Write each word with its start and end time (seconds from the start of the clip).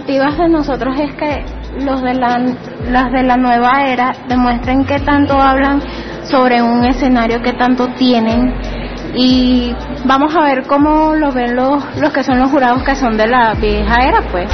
expectativas 0.00 0.38
de 0.38 0.48
nosotros 0.48 0.96
es 0.98 1.14
que 1.14 1.44
los 1.84 2.02
de 2.02 2.14
la, 2.14 2.38
las 2.90 3.12
de 3.12 3.22
la 3.22 3.36
nueva 3.36 3.84
era 3.84 4.12
demuestren 4.28 4.84
qué 4.84 4.98
tanto 5.00 5.34
hablan 5.34 5.82
sobre 6.24 6.62
un 6.62 6.84
escenario 6.84 7.42
que 7.42 7.52
tanto 7.52 7.86
tienen 7.98 8.54
y 9.14 9.74
vamos 10.04 10.34
a 10.34 10.42
ver 10.42 10.66
cómo 10.66 11.14
lo 11.14 11.32
ven 11.32 11.54
los, 11.54 11.84
los 11.98 12.12
que 12.12 12.22
son 12.22 12.38
los 12.38 12.50
jurados 12.50 12.82
que 12.82 12.94
son 12.94 13.16
de 13.16 13.26
la 13.26 13.54
vieja 13.54 13.96
era 14.02 14.22
pues. 14.30 14.50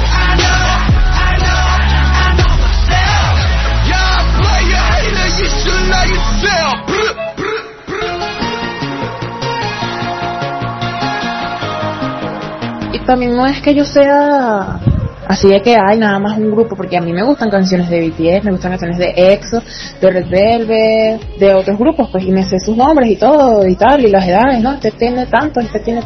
Y 12.91 12.99
también 13.05 13.35
no 13.35 13.45
es 13.45 13.61
que 13.61 13.73
yo 13.73 13.85
sea 13.85 14.79
así 15.27 15.47
de 15.47 15.61
que 15.61 15.75
hay 15.75 15.97
nada 15.97 16.19
más 16.19 16.37
un 16.37 16.51
grupo, 16.51 16.75
porque 16.75 16.97
a 16.97 17.01
mí 17.01 17.13
me 17.13 17.23
gustan 17.23 17.49
canciones 17.49 17.89
de 17.89 18.09
BTS, 18.09 18.43
me 18.45 18.51
gustan 18.51 18.71
canciones 18.71 18.97
de 18.97 19.13
EXO, 19.15 19.61
de 20.01 20.11
Red 20.11 20.29
Velvet, 20.29 21.37
de 21.37 21.53
otros 21.53 21.77
grupos, 21.77 22.09
pues 22.11 22.23
y 22.23 22.31
me 22.31 22.43
sé 22.43 22.59
sus 22.59 22.75
nombres 22.75 23.09
y 23.09 23.15
todo 23.15 23.67
y 23.67 23.75
tal, 23.75 24.05
y 24.05 24.09
las 24.09 24.27
edades, 24.27 24.61
¿no? 24.61 24.73
Este 24.73 24.91
tiene 24.91 25.25
tanto, 25.25 25.59
este 25.59 25.79
tiene 25.79 26.01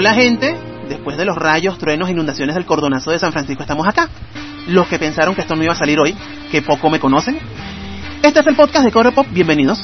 Hola 0.00 0.14
gente, 0.14 0.56
después 0.88 1.18
de 1.18 1.26
los 1.26 1.36
rayos, 1.36 1.76
truenos 1.76 2.08
inundaciones 2.08 2.54
del 2.54 2.64
cordonazo 2.64 3.10
de 3.10 3.18
San 3.18 3.32
Francisco 3.32 3.62
estamos 3.62 3.86
acá. 3.86 4.08
Los 4.66 4.88
que 4.88 4.98
pensaron 4.98 5.34
que 5.34 5.42
esto 5.42 5.54
no 5.54 5.62
iba 5.62 5.74
a 5.74 5.76
salir 5.76 6.00
hoy, 6.00 6.16
que 6.50 6.62
poco 6.62 6.88
me 6.88 6.98
conocen. 6.98 7.38
Este 8.22 8.40
es 8.40 8.46
el 8.46 8.56
podcast 8.56 8.86
de 8.86 8.92
Core 8.92 9.12
Pop, 9.12 9.26
bienvenidos. 9.30 9.78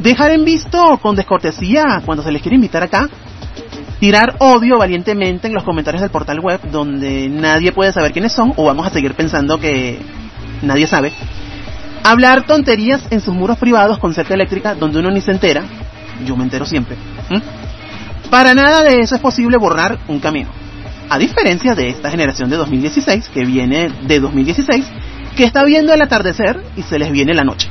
Dejar 0.00 0.30
en 0.30 0.44
visto 0.44 0.98
con 1.02 1.16
descortesía 1.16 2.00
cuando 2.06 2.22
se 2.22 2.30
les 2.30 2.42
quiere 2.42 2.54
invitar 2.54 2.84
acá 2.84 3.08
tirar 4.00 4.36
odio 4.38 4.78
valientemente 4.78 5.46
en 5.46 5.54
los 5.54 5.62
comentarios 5.62 6.00
del 6.00 6.10
portal 6.10 6.40
web 6.40 6.58
donde 6.72 7.28
nadie 7.28 7.70
puede 7.70 7.92
saber 7.92 8.12
quiénes 8.12 8.32
son 8.32 8.54
o 8.56 8.64
vamos 8.64 8.86
a 8.86 8.90
seguir 8.90 9.14
pensando 9.14 9.60
que 9.60 9.98
nadie 10.62 10.86
sabe. 10.86 11.12
Hablar 12.02 12.46
tonterías 12.46 13.02
en 13.10 13.20
sus 13.20 13.34
muros 13.34 13.58
privados 13.58 13.98
con 13.98 14.14
cerca 14.14 14.34
eléctrica 14.34 14.74
donde 14.74 14.98
uno 14.98 15.10
ni 15.10 15.20
se 15.20 15.32
entera. 15.32 15.62
Yo 16.24 16.34
me 16.34 16.44
entero 16.44 16.64
siempre. 16.64 16.96
Para 18.30 18.54
nada 18.54 18.82
de 18.82 19.00
eso 19.00 19.16
es 19.16 19.20
posible 19.20 19.58
borrar 19.58 19.98
un 20.08 20.18
camino. 20.18 20.48
A 21.10 21.18
diferencia 21.18 21.74
de 21.74 21.88
esta 21.90 22.10
generación 22.10 22.48
de 22.48 22.56
2016 22.56 23.28
que 23.28 23.44
viene 23.44 23.90
de 24.02 24.18
2016 24.18 24.86
que 25.36 25.44
está 25.44 25.62
viendo 25.64 25.92
el 25.92 26.00
atardecer 26.00 26.62
y 26.76 26.82
se 26.82 26.98
les 26.98 27.10
viene 27.10 27.34
la 27.34 27.44
noche 27.44 27.68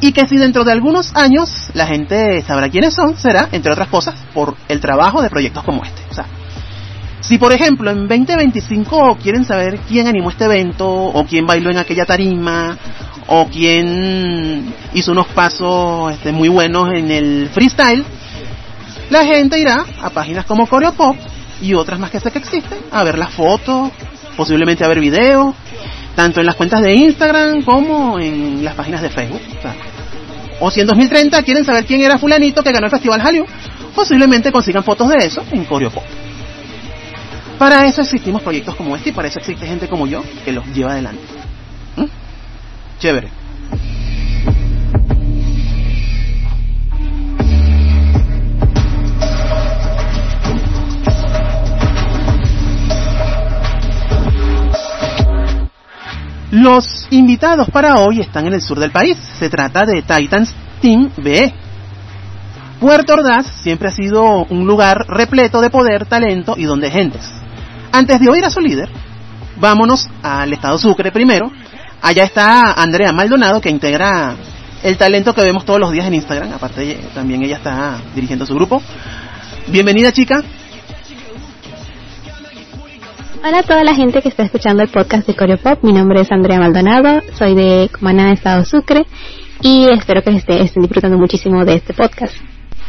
y 0.00 0.12
que 0.12 0.26
si 0.26 0.36
dentro 0.36 0.64
de 0.64 0.72
algunos 0.72 1.14
años 1.14 1.70
la 1.74 1.86
gente 1.86 2.42
sabrá 2.42 2.68
quiénes 2.68 2.94
son, 2.94 3.16
será, 3.16 3.48
entre 3.52 3.72
otras 3.72 3.88
cosas, 3.88 4.14
por 4.32 4.56
el 4.68 4.80
trabajo 4.80 5.22
de 5.22 5.30
proyectos 5.30 5.62
como 5.64 5.84
este. 5.84 6.02
O 6.10 6.14
sea, 6.14 6.26
si 7.20 7.38
por 7.38 7.52
ejemplo 7.52 7.90
en 7.90 8.08
2025 8.08 9.18
quieren 9.22 9.44
saber 9.44 9.78
quién 9.86 10.06
animó 10.06 10.30
este 10.30 10.44
evento, 10.44 10.88
o 10.88 11.24
quién 11.24 11.46
bailó 11.46 11.70
en 11.70 11.78
aquella 11.78 12.04
tarima, 12.04 12.76
o 13.26 13.46
quién 13.46 14.74
hizo 14.94 15.12
unos 15.12 15.28
pasos 15.28 16.12
este, 16.12 16.32
muy 16.32 16.48
buenos 16.48 16.92
en 16.92 17.10
el 17.10 17.50
freestyle, 17.52 18.04
la 19.10 19.24
gente 19.24 19.58
irá 19.58 19.84
a 20.02 20.10
páginas 20.10 20.44
como 20.46 20.66
Coreopop 20.66 21.16
y 21.60 21.74
otras 21.74 22.00
más 22.00 22.10
que 22.10 22.20
sé 22.20 22.30
que 22.30 22.38
existen, 22.38 22.78
a 22.90 23.04
ver 23.04 23.18
las 23.18 23.32
fotos, 23.32 23.90
posiblemente 24.36 24.84
a 24.84 24.88
ver 24.88 25.00
videos, 25.00 25.54
tanto 26.16 26.40
en 26.40 26.46
las 26.46 26.54
cuentas 26.54 26.80
de 26.80 26.94
Instagram 26.94 27.62
como 27.62 28.18
en 28.18 28.64
las 28.64 28.74
páginas 28.74 29.02
de 29.02 29.10
Facebook. 29.10 29.40
Si 30.70 30.80
en 30.80 30.86
2030 30.86 31.42
quieren 31.42 31.64
saber 31.64 31.86
quién 31.86 32.02
era 32.02 32.18
fulanito 32.18 32.62
que 32.62 32.72
ganó 32.72 32.86
el 32.86 32.90
Festival 32.90 33.20
Hallyu, 33.20 33.46
posiblemente 33.94 34.52
consigan 34.52 34.84
fotos 34.84 35.08
de 35.08 35.26
eso 35.26 35.42
en 35.50 35.64
Coreopop. 35.64 36.02
Para 37.58 37.86
eso 37.86 38.00
existimos 38.00 38.42
proyectos 38.42 38.74
como 38.74 38.96
este 38.96 39.10
y 39.10 39.12
para 39.12 39.28
eso 39.28 39.38
existe 39.38 39.66
gente 39.66 39.88
como 39.88 40.06
yo 40.06 40.22
que 40.44 40.52
los 40.52 40.66
lleva 40.74 40.92
adelante. 40.92 41.22
¿Mm? 41.96 42.04
Chévere. 42.98 43.28
Los 56.60 57.06
invitados 57.08 57.70
para 57.70 57.94
hoy 57.94 58.20
están 58.20 58.46
en 58.46 58.52
el 58.52 58.60
sur 58.60 58.78
del 58.78 58.90
país. 58.90 59.16
Se 59.38 59.48
trata 59.48 59.86
de 59.86 60.02
Titans 60.02 60.54
Team 60.82 61.10
B. 61.16 61.54
Puerto 62.78 63.14
Ordaz 63.14 63.46
siempre 63.62 63.88
ha 63.88 63.90
sido 63.90 64.44
un 64.44 64.66
lugar 64.66 65.06
repleto 65.08 65.62
de 65.62 65.70
poder, 65.70 66.04
talento 66.04 66.56
y 66.58 66.64
donde 66.64 66.90
gentes. 66.90 67.32
Antes 67.90 68.20
de 68.20 68.28
oír 68.28 68.44
a 68.44 68.50
su 68.50 68.60
líder, 68.60 68.90
vámonos 69.56 70.06
al 70.22 70.52
estado 70.52 70.76
Sucre 70.76 71.10
primero. 71.10 71.50
Allá 72.02 72.24
está 72.24 72.72
Andrea 72.72 73.10
Maldonado 73.10 73.62
que 73.62 73.70
integra 73.70 74.34
el 74.82 74.98
talento 74.98 75.34
que 75.34 75.40
vemos 75.40 75.64
todos 75.64 75.80
los 75.80 75.92
días 75.92 76.04
en 76.08 76.12
Instagram. 76.12 76.52
Aparte, 76.52 77.08
también 77.14 77.42
ella 77.42 77.56
está 77.56 77.96
dirigiendo 78.14 78.44
su 78.44 78.54
grupo. 78.54 78.82
Bienvenida, 79.68 80.12
chica. 80.12 80.42
Hola 83.42 83.60
a 83.60 83.62
toda 83.62 83.82
la 83.84 83.94
gente 83.94 84.20
que 84.20 84.28
está 84.28 84.42
escuchando 84.42 84.82
el 84.82 84.90
podcast 84.90 85.26
de 85.26 85.34
Coreopop. 85.34 85.82
Mi 85.82 85.94
nombre 85.94 86.20
es 86.20 86.30
Andrea 86.30 86.58
Maldonado, 86.58 87.22
soy 87.32 87.54
de 87.54 87.88
Cumaná, 87.88 88.32
Estado 88.32 88.66
Sucre, 88.66 89.06
y 89.62 89.88
espero 89.90 90.22
que 90.22 90.36
estén, 90.36 90.58
estén 90.58 90.82
disfrutando 90.82 91.16
muchísimo 91.16 91.64
de 91.64 91.76
este 91.76 91.94
podcast. 91.94 92.34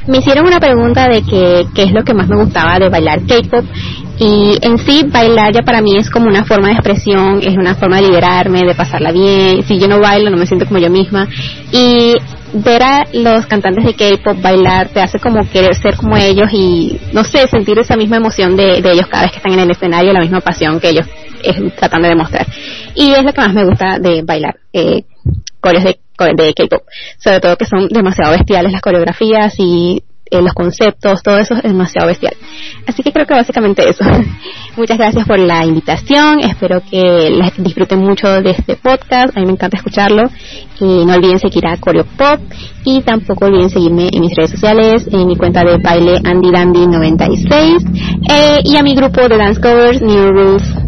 Me 0.07 0.17
hicieron 0.17 0.45
una 0.45 0.59
pregunta 0.59 1.07
de 1.07 1.21
que, 1.23 1.67
qué 1.73 1.83
es 1.83 1.93
lo 1.93 2.03
que 2.03 2.13
más 2.13 2.27
me 2.27 2.35
gustaba 2.35 2.77
de 2.79 2.89
bailar 2.89 3.21
K-pop 3.25 3.63
y 4.23 4.55
en 4.61 4.77
sí 4.77 5.03
bailar 5.07 5.51
ya 5.51 5.63
para 5.63 5.81
mí 5.81 5.97
es 5.97 6.07
como 6.07 6.27
una 6.27 6.45
forma 6.45 6.67
de 6.67 6.73
expresión, 6.75 7.41
es 7.41 7.57
una 7.57 7.73
forma 7.73 7.95
de 7.95 8.03
liberarme, 8.03 8.59
de 8.59 8.75
pasarla 8.75 9.11
bien. 9.11 9.63
Si 9.63 9.79
yo 9.79 9.87
no 9.87 9.99
bailo 9.99 10.29
no 10.29 10.37
me 10.37 10.45
siento 10.45 10.67
como 10.67 10.77
yo 10.77 10.91
misma 10.91 11.27
y 11.71 12.13
ver 12.53 12.83
a 12.83 13.03
los 13.13 13.47
cantantes 13.47 13.83
de 13.83 13.95
K-pop 13.95 14.39
bailar 14.39 14.89
te 14.89 15.01
hace 15.01 15.19
como 15.19 15.49
querer 15.49 15.73
ser 15.73 15.95
como 15.95 16.17
ellos 16.17 16.49
y 16.53 16.99
no 17.13 17.23
sé, 17.23 17.47
sentir 17.47 17.79
esa 17.79 17.95
misma 17.95 18.17
emoción 18.17 18.55
de, 18.55 18.79
de 18.83 18.91
ellos 18.91 19.07
cada 19.07 19.23
vez 19.23 19.31
que 19.31 19.37
están 19.37 19.53
en 19.53 19.61
el 19.61 19.71
escenario, 19.71 20.13
la 20.13 20.21
misma 20.21 20.41
pasión 20.41 20.79
que 20.79 20.89
ellos 20.89 21.07
eh, 21.43 21.71
tratan 21.75 22.03
de 22.03 22.09
demostrar. 22.09 22.45
Y 22.93 23.13
es 23.13 23.23
lo 23.23 23.33
que 23.33 23.41
más 23.41 23.55
me 23.55 23.65
gusta 23.65 23.97
de 23.97 24.21
bailar, 24.21 24.55
eh, 24.71 25.01
coreos 25.59 25.83
de, 25.83 25.97
de 26.35 26.53
K-pop. 26.53 26.83
Sobre 27.17 27.39
todo 27.39 27.57
que 27.57 27.65
son 27.65 27.87
demasiado 27.87 28.33
bestiales 28.33 28.71
las 28.71 28.81
coreografías 28.81 29.55
y 29.57 30.03
eh, 30.31 30.41
los 30.41 30.53
conceptos, 30.53 31.21
todo 31.21 31.37
eso 31.37 31.55
es 31.55 31.63
demasiado 31.63 32.07
bestial. 32.07 32.33
Así 32.87 33.03
que 33.03 33.11
creo 33.11 33.25
que 33.25 33.33
básicamente 33.33 33.87
eso. 33.87 34.03
Muchas 34.77 34.97
gracias 34.97 35.27
por 35.27 35.37
la 35.37 35.65
invitación, 35.65 36.39
espero 36.39 36.81
que 36.89 37.29
les 37.29 37.63
disfruten 37.63 37.99
mucho 37.99 38.41
de 38.41 38.51
este 38.51 38.77
podcast, 38.77 39.35
a 39.35 39.41
mí 39.41 39.45
me 39.45 39.51
encanta 39.51 39.75
escucharlo 39.75 40.29
y 40.79 41.05
no 41.05 41.13
olviden 41.13 41.39
seguir 41.39 41.67
a 41.67 41.75
Coreo 41.75 42.05
Pop 42.17 42.39
y 42.85 43.01
tampoco 43.01 43.45
olviden 43.45 43.69
seguirme 43.69 44.09
en 44.11 44.21
mis 44.21 44.33
redes 44.35 44.51
sociales, 44.51 45.07
en 45.11 45.27
mi 45.27 45.35
cuenta 45.35 45.63
de 45.63 45.77
baile 45.77 46.21
Andy 46.23 46.51
Dandy 46.51 46.87
96 46.87 47.85
eh, 48.29 48.59
y 48.63 48.77
a 48.77 48.83
mi 48.83 48.95
grupo 48.95 49.27
de 49.27 49.37
dance 49.37 49.59
covers 49.59 50.01
New 50.01 50.31
Rules. 50.31 50.80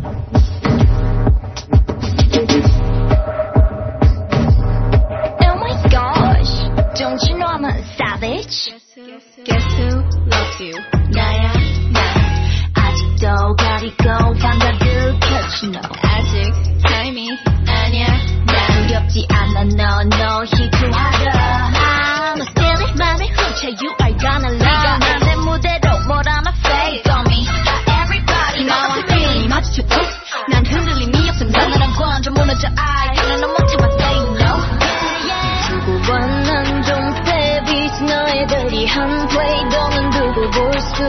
신어 15.64 15.80
아직 16.02 16.52
타이밍 16.86 17.38
아니야. 17.66 18.08
난 18.46 18.86
두렵지 18.86 19.26
않아. 19.32 19.62
no 19.62 20.02
no 20.04 20.44
희귀하다 20.44 21.32
I'm 21.72 22.36
a 22.36 22.46
silly 22.52 22.92
맘에 23.00 23.28
훔쳐 23.32 23.70
you 23.80 23.96
are 24.02 24.18
gonna 24.20 24.52
love 24.52 24.60
네가 24.60 24.98
나내 25.00 25.36
무대로 25.38 26.00
몰아나 26.06 26.52
fake 26.66 27.10
on 27.16 27.24
me. 27.32 27.48
Everybody 27.88 28.66
now 28.68 28.92
I'm 28.92 29.08
feeling 29.08 29.48
마치 29.48 29.72
초폭 29.82 30.02
난 30.50 30.66
흔들림이 30.66 31.30
없음. 31.30 31.50
난 31.52 31.70
나랑 31.70 31.94
관저 31.94 32.32
무너져 32.32 32.68
I 32.76 33.16
can't 33.16 33.40
no 33.40 33.48
more 33.48 33.66
time 33.66 33.88
I 33.88 33.96
say 33.96 34.20
no. 34.36 34.52
두고 35.70 36.12
원한 36.12 36.84
좀 36.84 37.24
baby 37.24 37.88
너희들이 38.06 38.86
한 38.88 39.28
play 39.30 39.64
너는 39.70 40.10
두고 40.10 40.52
볼수 40.52 41.04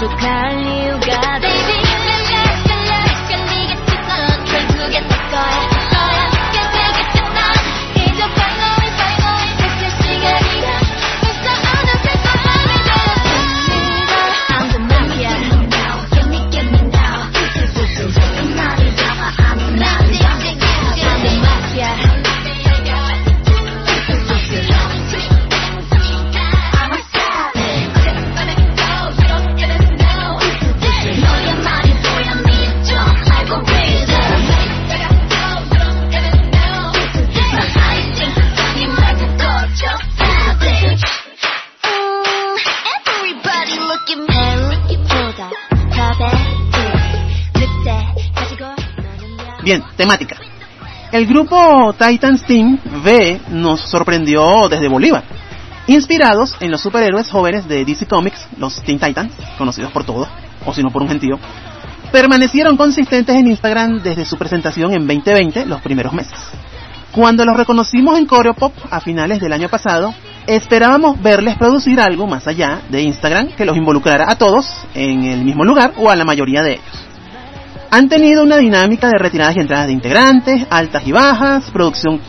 machucar 0.00 0.77
Bien, 49.68 49.84
temática. 49.98 50.38
El 51.12 51.26
grupo 51.26 51.92
Titans 51.92 52.42
Team 52.44 52.78
V 53.04 53.40
nos 53.50 53.80
sorprendió 53.80 54.66
desde 54.66 54.88
Bolívar, 54.88 55.24
inspirados 55.86 56.56
en 56.60 56.70
los 56.70 56.80
superhéroes 56.80 57.30
jóvenes 57.30 57.68
de 57.68 57.84
DC 57.84 58.06
Comics, 58.06 58.48
los 58.56 58.82
Teen 58.82 58.98
Titans, 58.98 59.30
conocidos 59.58 59.92
por 59.92 60.04
todos, 60.04 60.26
o 60.64 60.72
si 60.72 60.82
no 60.82 60.88
por 60.88 61.02
un 61.02 61.08
gentío, 61.08 61.38
permanecieron 62.10 62.78
consistentes 62.78 63.36
en 63.36 63.46
Instagram 63.46 64.02
desde 64.02 64.24
su 64.24 64.38
presentación 64.38 64.94
en 64.94 65.06
2020, 65.06 65.66
los 65.66 65.82
primeros 65.82 66.14
meses. 66.14 66.38
Cuando 67.12 67.44
los 67.44 67.54
reconocimos 67.54 68.18
en 68.18 68.24
Coreopop 68.24 68.72
a 68.90 69.00
finales 69.00 69.38
del 69.38 69.52
año 69.52 69.68
pasado, 69.68 70.14
esperábamos 70.46 71.20
verles 71.20 71.58
producir 71.58 72.00
algo 72.00 72.26
más 72.26 72.46
allá 72.46 72.80
de 72.88 73.02
Instagram 73.02 73.48
que 73.48 73.66
los 73.66 73.76
involucrara 73.76 74.30
a 74.30 74.36
todos 74.36 74.66
en 74.94 75.24
el 75.24 75.44
mismo 75.44 75.62
lugar 75.62 75.92
o 75.98 76.08
a 76.08 76.16
la 76.16 76.24
mayoría 76.24 76.62
de 76.62 76.72
ellos. 76.72 77.07
Han 77.90 78.08
tenido 78.08 78.42
una 78.42 78.58
dinámica 78.58 79.08
de 79.08 79.18
retiradas 79.18 79.56
y 79.56 79.60
entradas 79.60 79.86
de 79.86 79.92
integrantes, 79.92 80.66
altas 80.68 81.06
y 81.06 81.12
bajas, 81.12 81.70
producción 81.70 82.20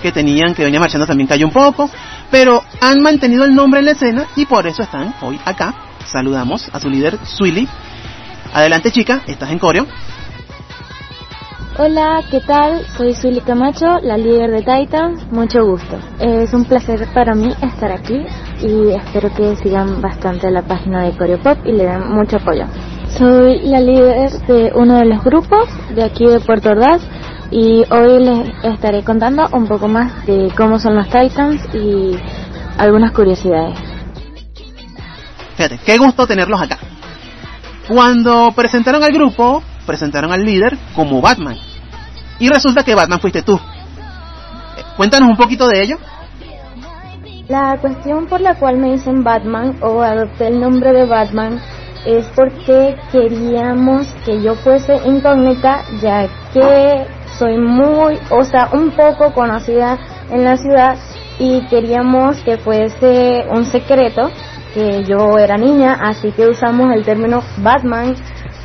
que 0.00 0.12
tenían 0.12 0.54
que 0.54 0.64
venía 0.64 0.80
marchando 0.80 1.06
también 1.06 1.26
cayó 1.26 1.46
un 1.46 1.52
poco, 1.52 1.90
pero 2.30 2.62
han 2.80 3.02
mantenido 3.02 3.44
el 3.44 3.54
nombre 3.54 3.80
en 3.80 3.86
la 3.86 3.92
escena 3.92 4.26
y 4.36 4.46
por 4.46 4.66
eso 4.66 4.82
están 4.82 5.14
hoy 5.20 5.38
acá. 5.44 5.74
Saludamos 6.06 6.68
a 6.72 6.80
su 6.80 6.88
líder, 6.88 7.18
Swilly. 7.24 7.68
Adelante 8.54 8.90
chica, 8.90 9.22
estás 9.26 9.50
en 9.50 9.58
coreo. 9.58 9.86
Hola, 11.78 12.22
¿qué 12.30 12.40
tal? 12.40 12.84
Soy 12.96 13.14
Swilly 13.14 13.40
Camacho, 13.40 14.00
la 14.02 14.16
líder 14.16 14.50
de 14.50 14.62
Titans. 14.62 15.26
Mucho 15.30 15.64
gusto. 15.64 15.98
Es 16.18 16.52
un 16.52 16.64
placer 16.64 17.06
para 17.14 17.34
mí 17.34 17.52
estar 17.62 17.90
aquí 17.92 18.22
y 18.60 18.90
espero 18.90 19.32
que 19.34 19.56
sigan 19.56 20.00
bastante 20.00 20.50
la 20.50 20.62
página 20.62 21.04
de 21.04 21.16
Coreopop 21.16 21.58
y 21.64 21.72
le 21.72 21.84
den 21.84 22.10
mucho 22.12 22.36
apoyo. 22.36 22.66
Soy 23.18 23.60
la 23.62 23.80
líder 23.80 24.30
de 24.46 24.72
uno 24.74 24.98
de 24.98 25.04
los 25.04 25.22
grupos 25.22 25.68
de 25.94 26.04
aquí 26.04 26.24
de 26.26 26.40
Puerto 26.40 26.70
Ordaz 26.70 27.02
y 27.50 27.84
hoy 27.90 28.24
les 28.24 28.48
estaré 28.64 29.02
contando 29.02 29.46
un 29.52 29.66
poco 29.66 29.88
más 29.88 30.24
de 30.26 30.50
cómo 30.56 30.78
son 30.78 30.96
los 30.96 31.08
Titans 31.08 31.62
y 31.74 32.16
algunas 32.78 33.12
curiosidades. 33.12 33.78
Fíjate, 35.56 35.78
qué 35.84 35.98
gusto 35.98 36.26
tenerlos 36.26 36.62
acá. 36.62 36.78
Cuando 37.88 38.52
presentaron 38.54 39.02
al 39.02 39.12
grupo, 39.12 39.62
presentaron 39.84 40.32
al 40.32 40.44
líder 40.44 40.78
como 40.94 41.20
Batman. 41.20 41.56
Y 42.38 42.48
resulta 42.48 42.84
que 42.84 42.94
Batman 42.94 43.20
fuiste 43.20 43.42
tú. 43.42 43.56
Eh, 43.56 44.82
Cuéntanos 44.96 45.28
un 45.28 45.36
poquito 45.36 45.68
de 45.68 45.82
ello. 45.82 45.98
La 47.48 47.76
cuestión 47.80 48.26
por 48.26 48.40
la 48.40 48.54
cual 48.54 48.78
me 48.78 48.92
dicen 48.92 49.24
Batman 49.24 49.76
o 49.82 50.00
adopté 50.00 50.46
el 50.46 50.60
nombre 50.60 50.92
de 50.92 51.04
Batman 51.04 51.60
es 52.04 52.26
porque 52.34 52.96
queríamos 53.12 54.06
que 54.24 54.40
yo 54.42 54.54
fuese 54.54 54.96
incógnita 55.04 55.82
ya 56.00 56.28
que 56.52 57.06
soy 57.38 57.58
muy, 57.58 58.18
o 58.30 58.42
sea, 58.44 58.68
un 58.72 58.90
poco 58.90 59.32
conocida 59.32 59.98
en 60.30 60.44
la 60.44 60.56
ciudad 60.56 60.96
y 61.38 61.66
queríamos 61.68 62.38
que 62.38 62.58
fuese 62.58 63.46
un 63.50 63.64
secreto 63.64 64.30
que 64.74 65.04
yo 65.04 65.38
era 65.38 65.56
niña, 65.56 65.98
así 66.00 66.32
que 66.32 66.46
usamos 66.46 66.92
el 66.94 67.04
término 67.04 67.42
Batman 67.58 68.14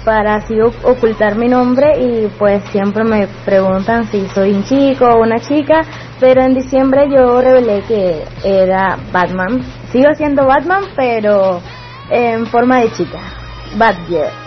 para 0.04 0.36
así 0.36 0.56
ocultar 0.62 1.36
mi 1.36 1.48
nombre 1.48 2.00
y 2.00 2.28
pues 2.38 2.64
siempre 2.66 3.04
me 3.04 3.28
preguntan 3.44 4.06
si 4.06 4.28
soy 4.28 4.52
un 4.52 4.64
chico 4.64 5.06
o 5.06 5.22
una 5.22 5.40
chica, 5.40 5.82
pero 6.20 6.44
en 6.44 6.54
diciembre 6.54 7.08
yo 7.10 7.42
revelé 7.42 7.82
que 7.88 8.24
era 8.44 8.98
Batman. 9.12 9.62
Sigo 9.92 10.14
siendo 10.14 10.46
Batman, 10.46 10.84
pero 10.96 11.60
en 12.10 12.46
forma 12.48 12.80
de 12.80 12.92
chica. 12.92 13.20
Batgirl. 13.76 14.46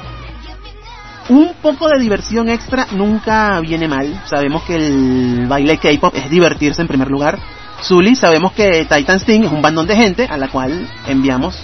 Un 1.28 1.52
poco 1.60 1.88
de 1.88 1.98
diversión 1.98 2.48
extra 2.48 2.86
nunca 2.92 3.60
viene 3.60 3.86
mal. 3.86 4.22
Sabemos 4.24 4.62
que 4.62 4.76
el 4.76 5.46
baile 5.46 5.76
K-pop 5.76 6.14
es 6.14 6.30
divertirse 6.30 6.80
en 6.80 6.88
primer 6.88 7.08
lugar. 7.08 7.38
Zully, 7.82 8.14
sabemos 8.14 8.52
que 8.52 8.86
Titan 8.86 9.20
Sting 9.20 9.44
es 9.44 9.52
un 9.52 9.60
bandón 9.60 9.86
de 9.86 9.94
gente 9.94 10.26
a 10.28 10.36
la 10.38 10.48
cual 10.48 10.88
enviamos 11.06 11.62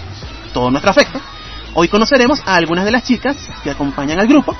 todo 0.52 0.71
nuestro 0.71 0.90
afecto. 0.90 1.18
Hoy 1.75 1.88
conoceremos 1.88 2.40
a 2.47 2.57
algunas 2.57 2.85
de 2.85 2.92
las 2.92 3.04
chicas 3.04 3.37
que 3.62 3.71
acompañan 3.71 4.21
al 4.21 4.28
grupo. 4.28 4.54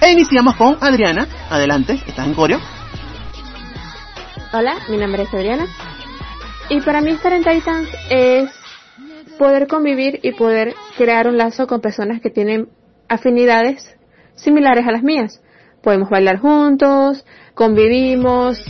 E 0.00 0.10
iniciamos 0.10 0.54
con 0.56 0.76
Adriana. 0.80 1.26
Adelante, 1.50 2.00
estás 2.06 2.26
en 2.26 2.34
coreo. 2.34 2.60
Hola, 4.52 4.76
mi 4.88 4.98
nombre 4.98 5.22
es 5.22 5.34
Adriana. 5.34 5.66
Y 6.68 6.80
para 6.82 7.00
mí 7.00 7.10
estar 7.10 7.32
en 7.32 7.42
Titans 7.42 7.88
es 8.10 8.59
poder 9.40 9.68
convivir 9.68 10.20
y 10.22 10.32
poder 10.32 10.74
crear 10.98 11.26
un 11.26 11.38
lazo 11.38 11.66
con 11.66 11.80
personas 11.80 12.20
que 12.20 12.28
tienen 12.28 12.68
afinidades 13.08 13.96
similares 14.34 14.86
a 14.86 14.92
las 14.92 15.02
mías. 15.02 15.40
Podemos 15.82 16.10
bailar 16.10 16.40
juntos, 16.40 17.24
convivimos, 17.54 18.62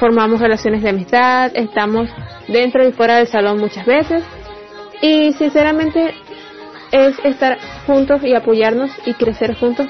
formamos 0.00 0.40
relaciones 0.40 0.82
de 0.82 0.88
amistad, 0.88 1.52
estamos 1.54 2.10
dentro 2.48 2.84
y 2.84 2.90
fuera 2.90 3.18
del 3.18 3.28
salón 3.28 3.60
muchas 3.60 3.86
veces. 3.86 4.24
Y 5.02 5.34
sinceramente 5.34 6.12
es 6.90 7.16
estar 7.22 7.56
juntos 7.86 8.20
y 8.24 8.34
apoyarnos 8.34 8.90
y 9.06 9.14
crecer 9.14 9.54
juntos 9.54 9.86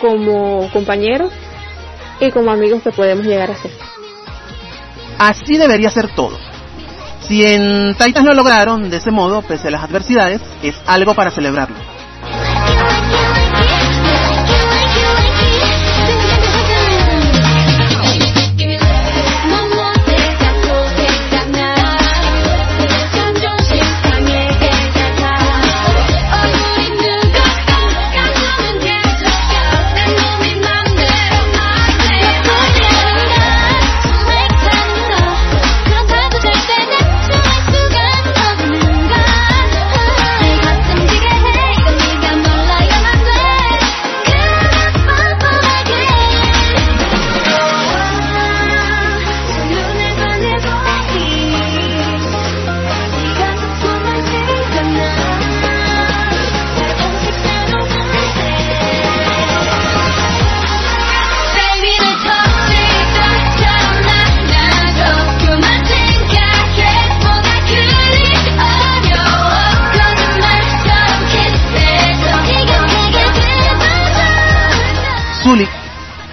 como 0.00 0.68
compañeros 0.72 1.32
y 2.18 2.32
como 2.32 2.50
amigos 2.50 2.82
que 2.82 2.90
podemos 2.90 3.24
llegar 3.24 3.52
a 3.52 3.54
ser. 3.54 3.70
Así 5.16 5.56
debería 5.56 5.90
ser 5.90 6.12
todo. 6.16 6.53
Si 7.28 7.42
en 7.42 7.94
Titans 7.94 8.26
lo 8.26 8.34
lograron 8.34 8.90
de 8.90 8.98
ese 8.98 9.10
modo, 9.10 9.42
pese 9.42 9.68
a 9.68 9.70
las 9.70 9.82
adversidades, 9.84 10.40
es 10.62 10.74
algo 10.86 11.14
para 11.14 11.30
celebrarlo. 11.30 11.76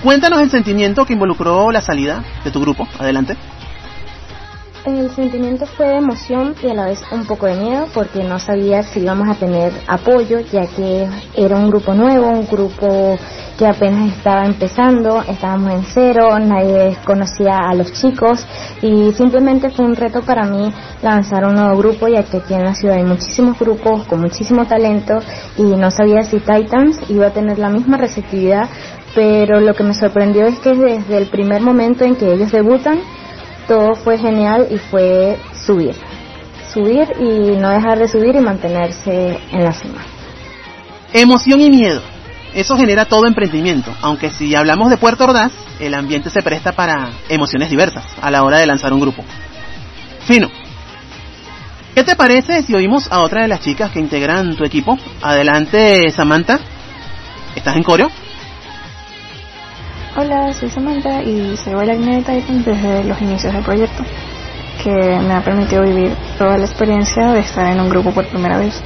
Cuéntanos 0.04 0.42
el 0.42 0.50
sentimiento 0.50 1.06
que 1.06 1.14
involucró 1.14 1.72
la 1.72 1.82
salida 1.82 2.24
de 2.44 2.52
tu 2.52 2.60
grupo. 2.60 2.88
Adelante. 3.00 3.38
El 4.86 5.12
sentimiento 5.12 5.68
fue 5.68 5.86
de 5.90 5.98
emoción 5.98 6.56
y 6.64 6.68
a 6.68 6.74
la 6.74 6.86
vez 6.86 7.04
un 7.12 7.24
poco 7.26 7.46
de 7.46 7.54
miedo 7.54 7.86
porque 7.94 8.24
no 8.24 8.40
sabía 8.40 8.82
si 8.82 9.02
íbamos 9.02 9.30
a 9.30 9.36
tener 9.36 9.72
apoyo 9.88 10.40
ya 10.40 10.66
que 10.66 11.08
era 11.36 11.56
un 11.56 11.70
grupo 11.70 11.94
nuevo, 11.94 12.28
un 12.28 12.48
grupo 12.48 13.16
que 13.60 13.68
apenas 13.68 14.12
estaba 14.12 14.44
empezando, 14.44 15.22
estábamos 15.22 15.72
en 15.74 15.84
cero, 15.84 16.40
nadie 16.40 16.98
conocía 17.06 17.58
a 17.70 17.76
los 17.76 17.94
chicos 17.94 18.44
y 18.82 19.14
simplemente 19.14 19.70
fue 19.70 19.86
un 19.86 19.96
reto 19.96 20.24
para 20.24 20.46
mí 20.46 20.74
lanzar 21.04 21.46
un 21.46 21.54
nuevo 21.54 21.78
grupo 21.78 22.08
ya 22.08 22.24
que 22.24 22.38
aquí 22.38 22.56
en 22.56 22.64
la 22.64 22.74
ciudad 22.74 22.98
hay 22.98 23.04
muchísimos 23.04 23.60
grupos 23.60 24.08
con 24.08 24.20
muchísimo 24.20 24.66
talento 24.66 25.20
y 25.58 25.62
no 25.62 25.92
sabía 25.92 26.24
si 26.24 26.40
Titans 26.40 27.00
iba 27.08 27.28
a 27.28 27.34
tener 27.34 27.60
la 27.60 27.70
misma 27.70 27.98
receptividad 27.98 28.68
pero 29.14 29.60
lo 29.60 29.74
que 29.74 29.84
me 29.84 29.94
sorprendió 29.94 30.46
es 30.46 30.60
que 30.60 30.74
desde 30.74 31.18
el 31.18 31.28
primer 31.28 31.62
momento 31.62 32.06
en 32.06 32.16
que 32.16 32.32
ellos 32.32 32.52
debutan 32.52 33.00
todo 33.68 33.96
fue 33.96 34.18
genial 34.18 34.68
y 34.70 34.78
fue 34.78 35.40
subir. 35.66 35.96
Subir 36.74 37.08
y 37.20 37.58
no 37.58 37.70
dejar 37.70 38.00
de 38.00 38.08
subir 38.08 38.36
y 38.36 38.40
mantenerse 38.40 39.40
en 39.52 39.64
la 39.64 39.74
cima. 39.74 40.02
Emoción 41.14 41.62
y 41.62 41.70
miedo. 41.70 42.02
Eso 42.54 42.76
genera 42.76 43.06
todo 43.06 43.28
emprendimiento, 43.28 43.94
aunque 44.02 44.30
si 44.30 44.56
hablamos 44.56 44.90
de 44.90 44.98
Puerto 44.98 45.24
Ordaz, 45.24 45.54
el 45.80 45.94
ambiente 45.94 46.30
se 46.30 46.42
presta 46.42 46.74
para 46.74 47.12
emociones 47.30 47.70
diversas 47.70 48.04
a 48.22 48.30
la 48.30 48.44
hora 48.44 48.58
de 48.58 48.66
lanzar 48.66 48.92
un 48.92 49.00
grupo. 49.00 49.24
Fino. 50.26 50.50
¿Qué 51.96 52.04
te 52.04 52.16
parece 52.16 52.64
si 52.64 52.74
oímos 52.74 53.10
a 53.10 53.22
otra 53.22 53.42
de 53.42 53.48
las 53.48 53.62
chicas 53.62 53.92
que 53.92 54.00
integran 54.00 54.56
tu 54.56 54.66
equipo? 54.66 54.98
Adelante, 55.22 56.10
Samantha. 56.12 56.60
¿Estás 57.56 57.76
en 57.76 57.84
coreo? 57.84 58.10
Hola, 60.14 60.52
soy 60.52 60.70
Samantha 60.70 61.24
y 61.24 61.56
soy 61.56 61.74
bailarina 61.74 62.18
de 62.18 62.24
Titan 62.24 62.66
desde 62.66 63.06
los 63.06 63.22
inicios 63.22 63.54
del 63.54 63.64
proyecto, 63.64 64.04
que 64.84 64.92
me 64.92 65.34
ha 65.34 65.42
permitido 65.42 65.84
vivir 65.84 66.14
toda 66.38 66.58
la 66.58 66.66
experiencia 66.66 67.32
de 67.32 67.40
estar 67.40 67.72
en 67.72 67.80
un 67.80 67.88
grupo 67.88 68.12
por 68.12 68.28
primera 68.28 68.58
vez, 68.58 68.84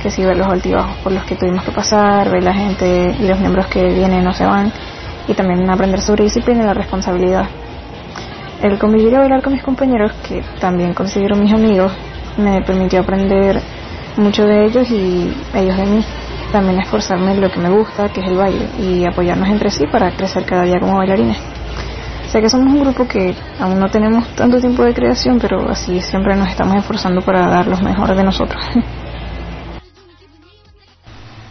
que 0.00 0.08
sí 0.08 0.24
ver 0.24 0.36
los 0.36 0.46
altibajos 0.46 0.96
por 0.98 1.10
los 1.10 1.24
que 1.24 1.34
tuvimos 1.34 1.64
que 1.64 1.72
pasar, 1.72 2.30
ver 2.30 2.44
la 2.44 2.54
gente 2.54 3.12
y 3.18 3.26
los 3.26 3.40
miembros 3.40 3.66
que 3.66 3.82
vienen 3.86 4.24
o 4.28 4.32
se 4.32 4.46
van, 4.46 4.72
y 5.26 5.34
también 5.34 5.68
aprender 5.68 6.00
sobre 6.00 6.22
disciplina 6.22 6.62
y 6.62 6.66
la 6.66 6.74
responsabilidad. 6.74 7.46
El 8.62 8.78
convivir 8.78 9.14
y 9.14 9.16
bailar 9.16 9.42
con 9.42 9.54
mis 9.54 9.64
compañeros, 9.64 10.12
que 10.28 10.44
también 10.60 10.94
considero 10.94 11.34
mis 11.34 11.52
amigos, 11.52 11.90
me 12.36 12.62
permitió 12.62 13.00
aprender 13.00 13.60
mucho 14.16 14.44
de 14.44 14.66
ellos 14.66 14.88
y 14.92 15.36
ellos 15.54 15.76
de 15.76 15.86
mí 15.86 16.04
también 16.52 16.80
esforzarme 16.80 17.32
en 17.32 17.40
lo 17.40 17.50
que 17.50 17.58
me 17.60 17.68
gusta, 17.70 18.08
que 18.08 18.20
es 18.20 18.26
el 18.26 18.36
baile, 18.36 18.68
y 18.78 19.04
apoyarnos 19.04 19.48
entre 19.48 19.70
sí 19.70 19.84
para 19.90 20.10
crecer 20.16 20.44
cada 20.44 20.62
día 20.62 20.80
como 20.80 20.96
bailarines. 20.96 21.38
Sé 22.30 22.40
que 22.42 22.50
somos 22.50 22.72
un 22.72 22.80
grupo 22.80 23.08
que 23.08 23.34
aún 23.58 23.80
no 23.80 23.88
tenemos 23.90 24.28
tanto 24.34 24.60
tiempo 24.60 24.84
de 24.84 24.92
creación, 24.92 25.38
pero 25.40 25.68
así 25.70 26.00
siempre 26.00 26.36
nos 26.36 26.48
estamos 26.48 26.76
esforzando 26.76 27.22
para 27.22 27.46
dar 27.48 27.66
los 27.66 27.82
mejores 27.82 28.16
de 28.16 28.24
nosotros. 28.24 28.62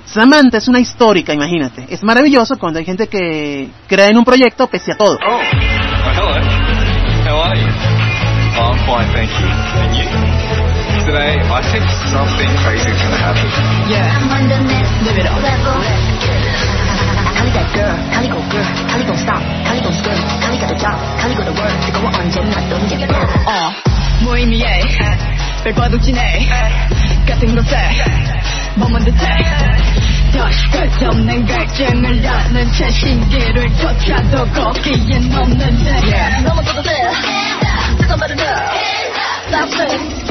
Samantha 0.06 0.58
es 0.58 0.68
una 0.68 0.80
histórica, 0.80 1.34
imagínate. 1.34 1.86
Es 1.89 2.04
maravilloso 2.04 2.58
cuando 2.58 2.80
hay 2.80 2.86
gente 2.86 3.08
que 3.08 3.70
crea 3.88 4.08
en 4.08 4.18
un 4.18 4.25
proyecto 4.25 4.68
pese 4.68 4.94
a 4.94 4.98
todo. 4.98 5.16
Oh, 5.16 5.39
hello. 6.12 6.27
How 7.25 7.42
are 7.44 7.60
you? 7.60 7.68
Oh, 8.58 8.72
I'm 8.72 8.77
fine, 8.86 9.12
thank 9.13 9.30
you. 9.30 9.46
And 9.46 9.96
you? 10.32 10.37
today, 11.08 11.40
I 11.40 11.64
think 11.64 11.88
something 12.12 12.52
crazy 12.68 12.92
is 12.92 13.00
going 13.00 13.16
to 13.16 13.24
happen. 13.24 13.48
Yeah. 13.88 14.04
I'm 14.12 14.28
on 14.28 14.44
the 14.52 14.60
next 14.60 14.92
level. 15.08 15.40
Cali 17.32 17.52
that 17.56 17.68
girl, 17.72 17.96
Cali 18.12 18.28
go 18.28 18.44
girl, 18.52 18.68
Cali 18.92 19.04
gon' 19.08 19.16
stop, 19.16 19.40
Cali 19.64 19.80
gon' 19.80 19.96
skirt, 19.96 20.20
Cali 20.44 20.58
got 20.60 20.68
the 20.68 20.76
job, 20.76 21.00
Cali 21.22 21.34
got 21.38 21.48
the 21.48 21.56
work, 21.56 21.72
그거 21.96 22.12
언제나 22.12 22.60
넌 22.68 22.84
이제 22.84 23.08
어, 23.48 23.72
무의미해, 24.24 24.68
별과도 25.64 25.98
지내, 26.02 26.50
같은 27.26 27.56
곳에, 27.56 27.78
머문 28.76 29.06
듯해, 29.06 29.24
다시 30.34 30.68
끝없는 30.72 31.46
갈증을 31.46 32.28
아는 32.28 32.72
제 32.74 32.90
신기를 32.90 33.70
쫓아도 33.78 34.46
거기엔 34.52 35.32
없는데, 35.32 35.92
yeah. 36.04 36.44
넘어져도 36.44 36.82
돼, 36.82 36.92
뜨거운 37.98 38.20
말은 38.20 38.40
해, 38.40 38.46
나쁜 39.52 40.27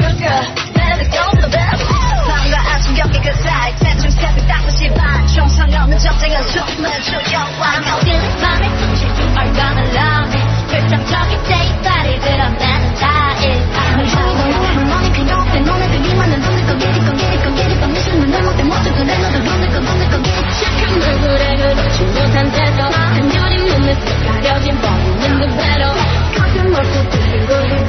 가려진 24.57 24.75
법 24.81 24.99
있는 24.99 25.39
그대로 25.39 25.93
같은 26.35 26.75
얼굴 26.75 27.09
들고 27.09 27.86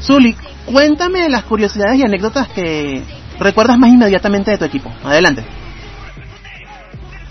Zuli, 0.00 0.34
cuéntame 0.66 1.28
las 1.28 1.44
curiosidades 1.44 1.98
y 1.98 2.02
anécdotas 2.02 2.48
que 2.48 3.02
recuerdas 3.40 3.78
más 3.78 3.90
inmediatamente 3.90 4.52
de 4.52 4.58
tu 4.58 4.64
equipo. 4.64 4.90
Adelante. 5.04 5.44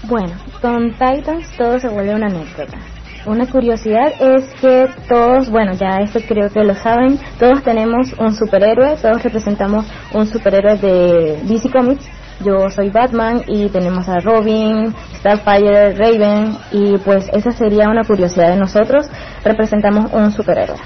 Bueno, 0.04 0.34
con 0.62 0.92
Titans 0.92 1.50
todo 1.58 1.80
se 1.80 1.88
vuelve 1.88 2.16
una 2.16 2.28
anécdota. 2.28 2.78
Una 3.25 3.46
curiosidad 3.46 4.13
es 4.20 4.46
que 4.62 4.89
todos, 5.08 5.50
bueno, 5.50 5.74
ya 5.74 5.98
esto 6.01 6.20
creo 6.28 6.50
que 6.50 6.63
lo 6.63 6.74
saben, 6.74 7.20
todos 7.38 7.62
tenemos 7.63 8.13
un 8.18 8.34
superhéroe, 8.34 8.96
todos 8.96 9.22
representamos 9.22 9.86
un 10.13 10.25
superhéroe 10.25 10.78
de 10.78 11.42
DC 11.44 11.70
Comics. 11.70 12.06
Yo 12.44 12.70
soy 12.70 12.89
Batman 12.89 13.44
y 13.48 13.68
tenemos 13.68 14.08
a 14.08 14.20
Robin, 14.20 14.96
Starfire, 15.18 15.94
Raven 15.96 16.58
y 16.72 16.98
pues 17.00 17.30
esa 17.34 17.51
sería 17.51 17.89
una 17.89 18.06
curiosidad 18.06 18.51
de 18.51 18.58
nosotros, 18.58 19.10
representamos 19.44 20.12
un 20.13 20.32
superhéroe. 20.32 20.78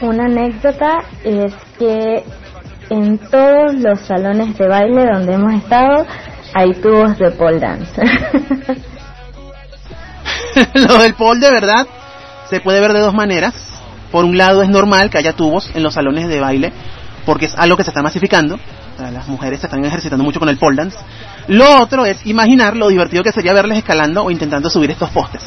Una 0.00 0.24
anécdota 0.24 1.04
es 1.22 1.54
que 1.78 2.24
en 2.90 3.18
todos 3.18 3.74
los 3.74 4.00
salones 4.00 4.56
de 4.56 4.68
baile 4.68 5.06
donde 5.12 5.34
hemos 5.34 5.54
estado 5.54 6.06
hay 6.54 6.72
tubos 6.74 7.18
de 7.18 7.30
pole 7.32 7.58
dance. 7.58 8.02
Lo 10.74 10.98
del 10.98 11.14
pole 11.14 11.40
de 11.40 11.50
verdad 11.50 11.86
se 12.48 12.60
puede 12.60 12.80
ver 12.80 12.92
de 12.92 13.00
dos 13.00 13.14
maneras. 13.14 13.54
Por 14.10 14.24
un 14.24 14.38
lado 14.38 14.62
es 14.62 14.68
normal 14.68 15.10
que 15.10 15.18
haya 15.18 15.34
tubos 15.34 15.70
en 15.74 15.82
los 15.82 15.94
salones 15.94 16.28
de 16.28 16.40
baile 16.40 16.72
porque 17.26 17.46
es 17.46 17.54
algo 17.56 17.76
que 17.76 17.84
se 17.84 17.90
está 17.90 18.02
masificando. 18.02 18.58
Las 18.98 19.28
mujeres 19.28 19.60
se 19.60 19.66
están 19.66 19.84
ejercitando 19.84 20.24
mucho 20.24 20.38
con 20.38 20.48
el 20.48 20.56
pole 20.56 20.76
dance. 20.76 20.96
Lo 21.48 21.82
otro 21.82 22.06
es 22.06 22.24
imaginar 22.24 22.76
lo 22.76 22.88
divertido 22.88 23.22
que 23.22 23.32
sería 23.32 23.52
verles 23.52 23.78
escalando 23.78 24.24
o 24.24 24.30
intentando 24.30 24.70
subir 24.70 24.90
estos 24.90 25.10
postes. 25.10 25.42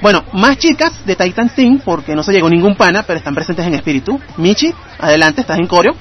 Bueno, 0.00 0.24
más 0.32 0.56
chicas 0.58 0.92
de 1.04 1.16
Titan 1.16 1.50
Sing 1.50 1.80
porque 1.84 2.14
no 2.14 2.22
se 2.22 2.32
llegó 2.32 2.48
ningún 2.48 2.76
pana, 2.76 3.02
pero 3.02 3.18
están 3.18 3.34
presentes 3.34 3.66
en 3.66 3.74
espíritu. 3.74 4.20
Michi, 4.36 4.72
adelante, 4.98 5.40
estás 5.40 5.58
en 5.58 5.66
coreo. 5.66 5.94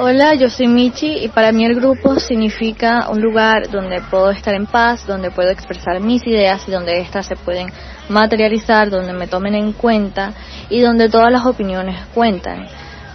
Hola, 0.00 0.34
yo 0.34 0.48
soy 0.48 0.68
Michi 0.68 1.24
y 1.24 1.28
para 1.28 1.50
mí 1.50 1.64
el 1.64 1.74
grupo 1.74 2.20
significa 2.20 3.08
un 3.10 3.20
lugar 3.20 3.68
donde 3.68 4.00
puedo 4.00 4.30
estar 4.30 4.54
en 4.54 4.66
paz, 4.66 5.04
donde 5.04 5.32
puedo 5.32 5.50
expresar 5.50 5.98
mis 5.98 6.24
ideas 6.24 6.62
y 6.68 6.70
donde 6.70 7.00
éstas 7.00 7.26
se 7.26 7.34
pueden 7.34 7.72
materializar, 8.08 8.90
donde 8.90 9.12
me 9.12 9.26
tomen 9.26 9.56
en 9.56 9.72
cuenta 9.72 10.34
y 10.70 10.78
donde 10.82 11.08
todas 11.08 11.32
las 11.32 11.44
opiniones 11.46 12.00
cuentan. 12.14 12.68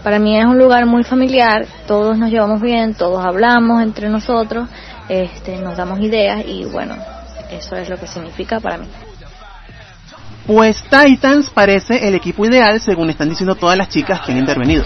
Para 0.04 0.20
mí 0.20 0.38
es 0.38 0.46
un 0.46 0.58
lugar 0.58 0.86
muy 0.86 1.06
familiar, 1.06 1.66
todos 1.88 2.18
nos 2.18 2.30
llevamos 2.30 2.60
bien, 2.60 2.96
todos 2.96 3.26
hablamos 3.26 3.82
entre 3.82 4.10
nosotros, 4.10 4.68
este, 5.08 5.60
nos 5.60 5.78
damos 5.78 6.02
ideas 6.02 6.44
y 6.46 6.66
bueno, 6.66 6.98
eso 7.50 7.78
es 7.78 7.88
lo 7.88 7.98
que 7.98 8.08
significa 8.08 8.60
para 8.60 8.80
mí. 8.80 8.88
Pues 10.46 10.84
Titans 10.84 11.50
parece 11.50 12.06
el 12.06 12.16
equipo 12.16 12.46
ideal 12.46 12.82
según 12.82 13.10
están 13.10 13.30
diciendo 13.30 13.56
todas 13.56 13.78
las 13.78 13.88
chicas 13.88 14.20
que 14.20 14.34
han 14.34 14.40
intervenido. 14.40 14.84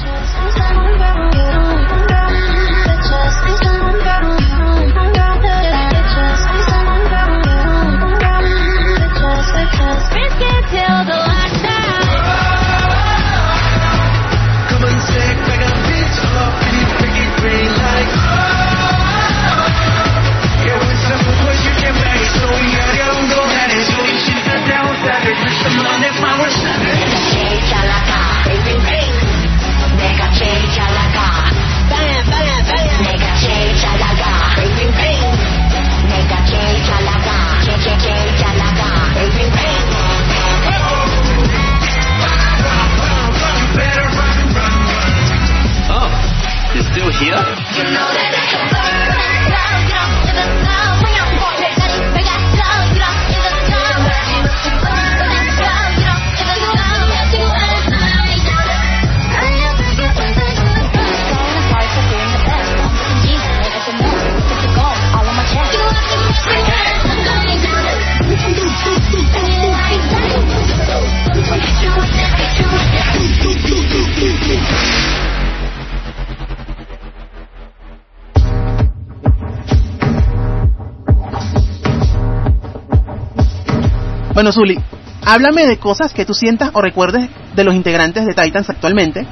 Bueno, 84.37 84.51
Zully, 84.51 84.77
háblame 85.25 85.65
de 85.65 85.77
cosas 85.77 86.13
que 86.13 86.23
tú 86.23 86.35
sientas 86.35 86.69
o 86.73 86.79
recuerdes 86.79 87.27
de 87.55 87.63
los 87.63 87.73
integrantes 87.73 88.23
de 88.23 88.35
Titans 88.35 88.69
actualmente. 88.69 89.25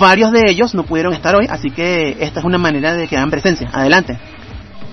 Varios 0.00 0.32
de 0.32 0.40
ellos 0.48 0.74
no 0.74 0.84
pudieron 0.84 1.12
estar 1.12 1.34
hoy, 1.34 1.46
así 1.50 1.70
que 1.70 2.16
esta 2.20 2.40
es 2.40 2.46
una 2.46 2.56
manera 2.56 2.94
de 2.94 3.06
que 3.08 3.18
hagan 3.18 3.30
presencia. 3.30 3.68
Adelante. 3.74 4.18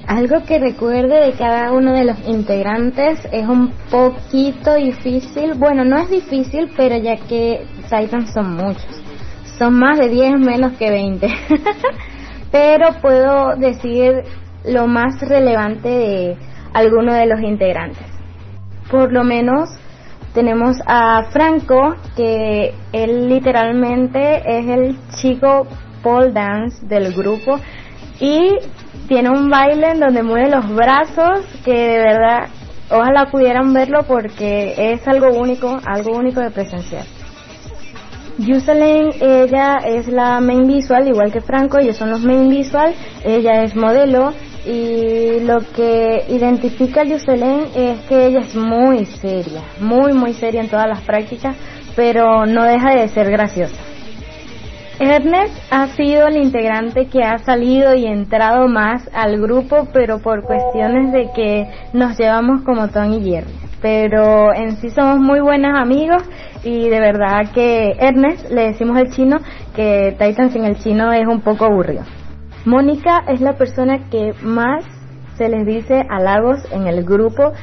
Algo 0.08 0.44
que 0.44 0.60
recuerde 0.60 1.26
de 1.26 1.32
cada 1.38 1.72
uno 1.72 1.94
de 1.94 2.04
los 2.04 2.18
integrantes 2.28 3.22
es 3.32 3.48
un 3.48 3.72
poquito 3.90 4.76
difícil. 4.76 5.54
Bueno, 5.54 5.86
no 5.86 6.00
es 6.00 6.10
difícil, 6.10 6.70
pero 6.76 6.98
ya 6.98 7.16
que 7.16 7.66
Titans 7.84 8.34
son 8.34 8.58
muchos. 8.58 9.05
Son 9.58 9.74
más 9.74 9.98
de 9.98 10.10
10 10.10 10.40
menos 10.40 10.74
que 10.74 10.90
20. 10.90 11.28
pero 12.56 12.88
puedo 13.02 13.58
decir 13.58 14.24
lo 14.64 14.88
más 14.88 15.20
relevante 15.20 15.90
de 15.90 16.38
alguno 16.74 17.14
de 17.14 17.26
los 17.26 17.42
integrantes. 17.42 18.08
Por 18.90 19.12
lo 19.12 19.26
menos 19.26 19.70
tenemos 20.34 20.78
a 20.86 21.24
Franco, 21.32 21.96
que 22.16 22.74
él 22.94 23.28
literalmente 23.28 24.42
es 24.46 24.68
el 24.68 24.98
chico 25.16 25.68
pole 26.02 26.32
dance 26.32 26.86
del 26.86 27.14
grupo 27.14 27.60
y 28.22 28.58
tiene 29.10 29.32
un 29.32 29.50
baile 29.50 29.92
en 29.92 30.00
donde 30.00 30.24
mueve 30.24 30.50
los 30.50 30.74
brazos 30.74 31.42
que 31.66 31.74
de 31.74 31.98
verdad 31.98 32.48
ojalá 32.90 33.26
pudieran 33.32 33.74
verlo 33.74 34.04
porque 34.08 34.94
es 34.94 35.06
algo 35.10 35.38
único, 35.38 35.78
algo 35.86 36.16
único 36.16 36.40
de 36.40 36.52
presenciar. 36.52 37.04
Yuselin, 38.38 39.12
ella 39.22 39.78
es 39.86 40.08
la 40.08 40.42
main 40.42 40.68
visual, 40.68 41.08
igual 41.08 41.32
que 41.32 41.40
Franco, 41.40 41.80
ellos 41.80 41.96
son 41.96 42.10
los 42.10 42.22
main 42.22 42.50
visual, 42.50 42.94
ella 43.24 43.64
es 43.64 43.76
modelo 43.76 44.34
y 44.66 45.40
lo 45.42 45.60
que 45.74 46.26
identifica 46.28 47.02
a 47.02 47.06
Yuselin 47.06 47.68
es 47.76 48.00
que 48.10 48.26
ella 48.26 48.40
es 48.40 48.56
muy 48.56 49.06
seria, 49.06 49.62
muy 49.80 50.14
muy 50.14 50.34
seria 50.34 50.62
en 50.62 50.70
todas 50.70 50.88
las 50.88 51.02
prácticas, 51.02 51.56
pero 51.96 52.46
no 52.46 52.64
deja 52.64 52.96
de 52.96 53.08
ser 53.08 53.32
graciosa. 53.32 53.82
Ernest 55.00 55.58
ha 55.72 55.88
sido 55.88 56.28
el 56.28 56.38
integrante 56.38 57.08
que 57.08 57.22
ha 57.22 57.38
salido 57.40 57.96
y 57.96 58.06
entrado 58.06 58.68
más 58.68 59.10
al 59.14 59.40
grupo, 59.42 59.88
pero 59.94 60.20
por 60.20 60.44
cuestiones 60.44 61.12
de 61.12 61.30
que 61.36 61.68
nos 61.94 62.18
llevamos 62.18 62.64
como 62.64 62.88
Tony 62.88 63.18
y 63.18 63.32
Jerry. 63.32 63.54
Pero 63.82 64.54
en 64.54 64.78
sí 64.78 64.90
somos 64.90 65.20
muy 65.20 65.42
buenos 65.42 65.78
amigos 65.78 66.24
y 66.66 66.90
de 66.90 67.00
verdad 67.00 67.52
que 67.54 67.96
Ernest, 68.00 68.50
le 68.50 68.68
decimos 68.68 68.98
el 68.98 69.12
chino, 69.12 69.38
que 69.76 70.16
Titan 70.20 70.52
sin 70.52 70.66
el 70.66 70.78
chino 70.78 71.14
es 71.14 71.28
un 71.28 71.42
poco 71.42 71.66
aburrido. 71.66 72.04
Mónica 72.66 73.24
es 73.28 73.40
la 73.40 73.54
persona 73.54 74.10
que 74.10 74.34
más 74.42 74.84
se 75.38 75.48
les 75.48 75.66
dice 75.66 76.04
halagos 76.10 76.66
en 76.72 76.88
el 76.88 77.04
grupo 77.04 77.54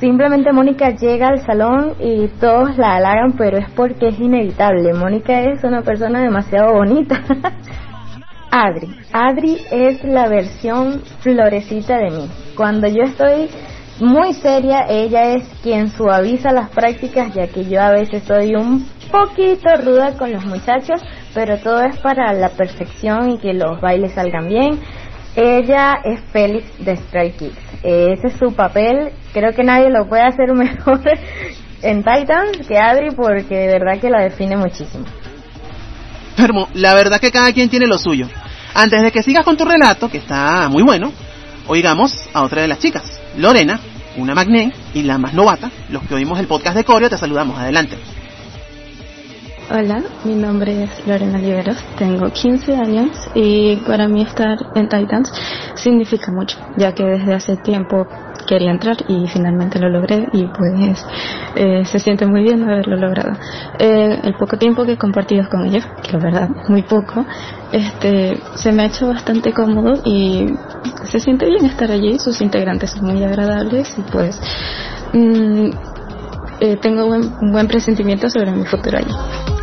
Simplemente 0.00 0.52
Mónica 0.52 0.90
llega 0.90 1.28
al 1.28 1.40
salón 1.46 1.94
y 2.00 2.26
todos 2.40 2.76
la 2.76 2.96
halagan, 2.96 3.32
pero 3.38 3.58
es 3.58 3.70
porque 3.70 4.08
es 4.08 4.18
inevitable. 4.18 4.92
Mónica 4.92 5.40
es 5.40 5.62
una 5.62 5.82
persona 5.82 6.20
demasiado 6.20 6.74
bonita. 6.74 7.22
Adri. 8.50 8.94
Adri 9.12 9.56
es 9.70 10.02
la 10.04 10.28
versión 10.28 11.00
florecita 11.20 11.96
de 11.98 12.10
mí. 12.10 12.28
Cuando 12.56 12.86
yo 12.88 13.02
estoy 13.04 13.48
muy 14.00 14.34
seria, 14.34 14.86
ella 14.88 15.34
es 15.34 15.46
quien 15.62 15.88
suaviza 15.88 16.52
las 16.52 16.70
prácticas, 16.70 17.32
ya 17.34 17.46
que 17.46 17.64
yo 17.64 17.80
a 17.80 17.90
veces 17.90 18.24
soy 18.24 18.54
un 18.54 18.86
poquito 19.10 19.68
ruda 19.84 20.16
con 20.18 20.32
los 20.32 20.44
muchachos, 20.44 21.00
pero 21.32 21.58
todo 21.58 21.82
es 21.82 21.96
para 21.98 22.32
la 22.32 22.48
perfección 22.48 23.30
y 23.30 23.38
que 23.38 23.54
los 23.54 23.80
bailes 23.80 24.12
salgan 24.12 24.48
bien. 24.48 24.80
Ella 25.36 25.94
es 26.04 26.20
Félix 26.32 26.66
de 26.84 26.96
Stray 26.96 27.32
Kids. 27.32 27.58
Ese 27.82 28.26
es 28.28 28.34
su 28.34 28.54
papel. 28.54 29.12
Creo 29.32 29.52
que 29.52 29.64
nadie 29.64 29.90
lo 29.90 30.08
puede 30.08 30.22
hacer 30.22 30.52
mejor 30.54 31.00
en 31.82 31.98
Titans 32.02 32.66
que 32.66 32.78
Adri 32.78 33.10
porque 33.14 33.54
de 33.54 33.78
verdad 33.78 34.00
que 34.00 34.10
la 34.10 34.22
define 34.22 34.56
muchísimo. 34.56 35.04
Hermo, 36.36 36.68
la 36.74 36.94
verdad 36.94 37.20
que 37.20 37.30
cada 37.30 37.52
quien 37.52 37.68
tiene 37.68 37.86
lo 37.86 37.98
suyo. 37.98 38.26
Antes 38.74 39.02
de 39.02 39.12
que 39.12 39.22
sigas 39.22 39.44
con 39.44 39.56
tu 39.56 39.64
relato, 39.64 40.08
que 40.08 40.18
está 40.18 40.68
muy 40.68 40.82
bueno, 40.82 41.12
oigamos 41.68 42.28
a 42.32 42.42
otra 42.42 42.62
de 42.62 42.68
las 42.68 42.80
chicas, 42.80 43.20
Lorena, 43.36 43.80
una 44.16 44.34
magné 44.34 44.72
y 44.92 45.02
la 45.02 45.18
más 45.18 45.34
novata. 45.34 45.70
Los 45.90 46.02
que 46.04 46.14
oímos 46.14 46.38
el 46.38 46.46
podcast 46.46 46.76
de 46.76 46.84
Corio 46.84 47.10
te 47.10 47.18
saludamos. 47.18 47.58
Adelante. 47.58 47.98
Hola, 49.70 50.02
mi 50.24 50.34
nombre 50.34 50.84
es 50.84 51.06
Lorena 51.06 51.38
Liberos, 51.38 51.78
tengo 51.96 52.30
15 52.30 52.76
años 52.76 53.30
y 53.34 53.76
para 53.76 54.06
mí 54.08 54.20
estar 54.20 54.58
en 54.74 54.88
Titans 54.90 55.32
significa 55.74 56.30
mucho, 56.30 56.58
ya 56.76 56.92
que 56.92 57.02
desde 57.02 57.32
hace 57.32 57.56
tiempo 57.56 58.06
quería 58.46 58.70
entrar 58.70 58.96
y 59.08 59.26
finalmente 59.28 59.78
lo 59.78 59.88
logré 59.88 60.28
y 60.32 60.46
pues 60.46 61.04
eh, 61.56 61.84
se 61.84 61.98
siente 61.98 62.26
muy 62.26 62.42
bien 62.42 62.62
haberlo 62.62 62.96
logrado. 62.96 63.32
Eh, 63.78 64.20
el 64.22 64.34
poco 64.34 64.56
tiempo 64.56 64.84
que 64.84 64.92
he 64.92 64.98
compartido 64.98 65.48
con 65.48 65.64
ellos, 65.66 65.86
que 66.02 66.12
la 66.12 66.18
verdad 66.18 66.48
muy 66.68 66.82
poco, 66.82 67.24
este, 67.72 68.40
se 68.54 68.72
me 68.72 68.82
ha 68.82 68.86
hecho 68.86 69.08
bastante 69.08 69.52
cómodo 69.52 69.94
y 70.04 70.46
se 71.04 71.20
siente 71.20 71.46
bien 71.46 71.64
estar 71.64 71.90
allí, 71.90 72.18
sus 72.18 72.40
integrantes 72.40 72.90
son 72.90 73.06
muy 73.06 73.22
agradables 73.24 73.94
y 73.98 74.02
pues 74.02 74.40
mm, 75.12 75.70
eh, 76.60 76.76
tengo 76.80 77.06
un 77.06 77.52
buen 77.52 77.66
presentimiento 77.66 78.28
sobre 78.28 78.52
mi 78.52 78.64
futuro 78.64 78.98
allí. 78.98 79.53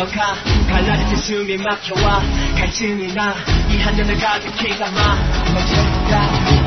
들어가. 0.00 0.34
갈라진 0.68 1.16
숨이 1.16 1.56
막혀와 1.58 2.22
갈증이 2.56 3.12
나이 3.14 3.78
한전을 3.78 4.16
가득히 4.16 4.78
담아. 4.78 5.16
멈춰가 5.52 6.59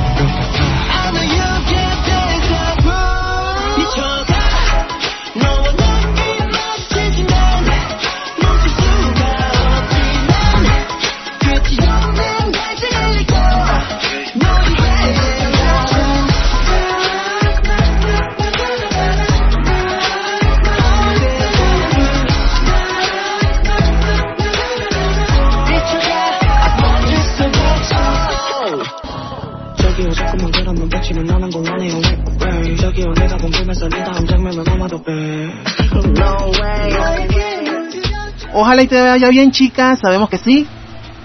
Ojalá 38.53 38.83
y 38.83 38.87
te 38.87 39.01
vaya 39.01 39.29
bien, 39.29 39.51
chicas. 39.51 39.99
Sabemos 39.99 40.29
que 40.29 40.37
sí. 40.37 40.67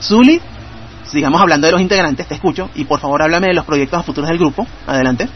Zuli, 0.00 0.40
sigamos 1.04 1.40
hablando 1.40 1.66
de 1.66 1.72
los 1.72 1.80
integrantes, 1.80 2.26
te 2.26 2.34
escucho. 2.34 2.70
Y 2.74 2.84
por 2.84 3.00
favor, 3.00 3.22
háblame 3.22 3.48
de 3.48 3.54
los 3.54 3.64
proyectos 3.64 4.04
futuros 4.04 4.30
del 4.30 4.38
grupo. 4.38 4.66
Adelante. 4.86 5.28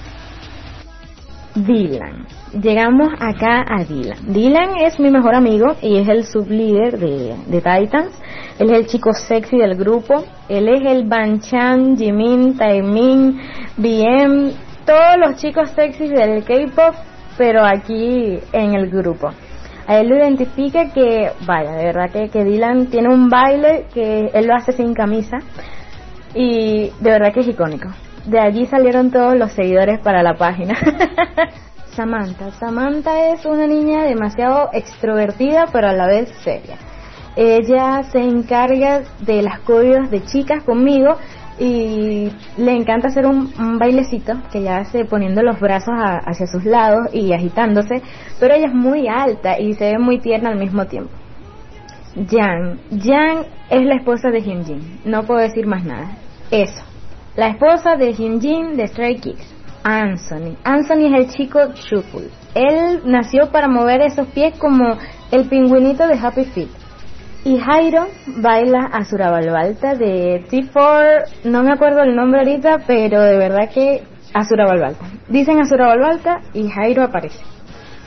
Dylan. 1.55 2.27
Llegamos 2.63 3.09
acá 3.21 3.65
a 3.69 3.85
Dylan. 3.85 4.33
Dylan 4.33 4.77
es 4.79 4.99
mi 4.99 5.11
mejor 5.11 5.35
amigo 5.35 5.77
y 5.83 5.99
es 5.99 6.09
el 6.09 6.25
sublíder 6.25 6.99
de, 6.99 7.37
de 7.47 7.57
Titans. 7.61 8.13
Él 8.59 8.71
es 8.71 8.79
el 8.79 8.87
chico 8.87 9.13
sexy 9.13 9.59
del 9.59 9.75
grupo. 9.77 10.25
Él 10.49 10.69
es 10.69 10.83
el 10.87 11.05
Banchan, 11.07 11.97
Jimin, 11.97 12.57
Taemin, 12.57 13.39
BM, 13.77 14.53
todos 14.87 15.17
los 15.19 15.37
chicos 15.37 15.71
sexy 15.71 16.09
del 16.09 16.43
K-pop, 16.45 16.95
pero 17.37 17.65
aquí 17.65 18.39
en 18.53 18.75
el 18.75 18.91
grupo. 18.91 19.31
A 19.87 19.99
él 19.99 20.09
lo 20.09 20.17
identifica 20.17 20.93
que, 20.93 21.33
vaya, 21.47 21.73
de 21.73 21.85
verdad 21.85 22.11
que, 22.11 22.29
que 22.29 22.45
Dylan 22.45 22.87
tiene 22.87 23.09
un 23.09 23.29
baile 23.29 23.87
que 23.93 24.31
él 24.33 24.47
lo 24.47 24.55
hace 24.55 24.73
sin 24.73 24.95
camisa 24.95 25.39
y 26.35 26.91
de 27.01 27.11
verdad 27.11 27.33
que 27.33 27.41
es 27.41 27.49
icónico. 27.49 27.89
De 28.27 28.39
allí 28.39 28.67
salieron 28.67 29.11
todos 29.11 29.37
los 29.37 29.53
seguidores 29.53 29.99
para 30.01 30.23
la 30.23 30.35
página. 30.35 30.75
Samantha. 31.95 32.51
Samantha 32.53 33.33
es 33.33 33.45
una 33.45 33.67
niña 33.67 34.05
demasiado 34.05 34.71
extrovertida 34.73 35.67
pero 35.73 35.89
a 35.89 35.93
la 35.93 36.07
vez 36.07 36.31
seria. 36.43 36.79
Ella 37.35 38.03
se 38.05 38.19
encarga 38.19 39.03
de 39.21 39.43
las 39.43 39.61
coreos 39.61 40.11
de 40.11 40.23
chicas 40.25 40.63
conmigo 40.65 41.17
y 41.63 42.33
le 42.57 42.73
encanta 42.77 43.07
hacer 43.09 43.25
un, 43.25 43.53
bailecito 43.79 44.35
que 44.51 44.63
ya 44.63 44.79
hace 44.79 45.05
poniendo 45.05 45.43
los 45.43 45.61
brazos 45.61 45.95
a- 45.97 46.19
hacia 46.19 46.47
sus 46.47 46.65
lados 46.65 47.09
y 47.13 47.33
agitándose, 47.33 48.03
pero 48.41 48.55
ella 48.55 48.67
es 48.67 48.75
muy 48.75 49.07
alta 49.07 49.59
y 49.61 49.75
se 49.75 49.93
ve 49.93 49.99
muy 49.99 50.19
tierna 50.19 50.51
al 50.51 50.59
mismo 50.59 50.87
tiempo. 50.87 51.11
Jan. 52.29 52.81
Jan 53.03 53.45
es 53.71 53.83
la 53.85 53.95
esposa 53.95 54.31
de 54.31 54.41
Hyunjin. 54.41 55.01
No 55.05 55.23
puedo 55.23 55.41
decir 55.41 55.67
más 55.67 55.85
nada. 55.85 56.17
Eso. 56.51 56.83
La 57.37 57.49
esposa 57.49 57.97
de 57.97 58.13
Hyunjin 58.13 58.77
de 58.77 58.89
Stray 58.89 59.17
Kids. 59.21 59.55
Anthony. 59.85 60.57
Anthony 60.65 61.07
es 61.07 61.15
el 61.15 61.31
chico 61.31 61.59
Shuful. 61.75 62.29
Él 62.55 63.01
nació 63.05 63.51
para 63.51 63.69
mover 63.69 64.01
esos 64.03 64.27
pies 64.29 64.59
como 64.59 64.97
el 65.31 65.49
pingüinito 65.49 66.07
de 66.07 66.19
Happy 66.19 66.45
Feet. 66.45 66.69
Y 67.45 67.59
Jairo 67.59 68.07
baila 68.27 68.89
Azura 68.93 69.33
Balbalta 69.33 69.97
de 69.97 70.45
T4, 70.49 71.43
no 71.45 71.65
me 71.65 71.73
acuerdo 71.73 72.03
el 72.03 72.15
nombre 72.15 72.39
ahorita, 72.41 72.85
pero 72.87 73.21
de 73.21 73.37
verdad 73.37 73.69
que 73.69 74.03
Azura 74.33 74.65
Balbalta. 74.65 75.07
Dicen 75.29 75.59
Azura 75.59 75.89
Balbalta 75.89 76.41
y 76.55 76.69
Jairo 76.69 77.03
aparece. 77.03 77.41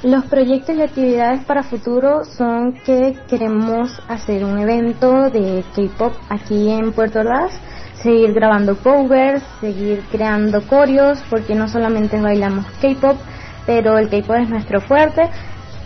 Los 0.03 0.23
proyectos 0.25 0.77
y 0.77 0.81
actividades 0.81 1.43
para 1.43 1.63
futuro 1.63 2.23
son 2.23 2.75
que 2.85 3.17
queremos 3.27 4.01
hacer 4.07 4.45
un 4.45 4.57
evento 4.57 5.29
de 5.29 5.65
K-pop 5.75 6.13
aquí 6.29 6.69
en 6.69 6.93
Puerto 6.93 7.19
Ordaz, 7.19 7.59
seguir 8.01 8.33
grabando 8.33 8.77
covers, 8.77 9.43
seguir 9.59 10.01
creando 10.11 10.61
coreos, 10.65 11.21
porque 11.29 11.55
no 11.55 11.67
solamente 11.67 12.21
bailamos 12.21 12.65
K-pop, 12.81 13.17
pero 13.65 13.97
el 13.97 14.07
K-pop 14.07 14.37
es 14.37 14.49
nuestro 14.49 14.79
fuerte 14.79 15.23